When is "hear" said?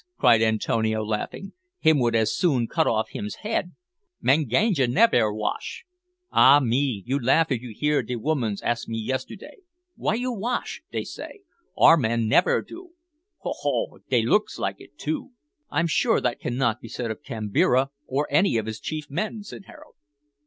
7.77-8.01